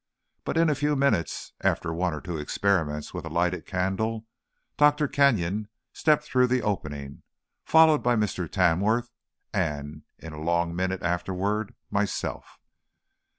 [0.45, 4.25] But in a few minutes, after one or two experiments with a lighted candle,
[4.75, 5.07] Dr.
[5.07, 7.21] Kenyon stepped through the opening,
[7.65, 8.49] followed by Mr.
[8.51, 9.11] Tamworth,
[9.53, 12.57] and, in a long minute afterward, by myself.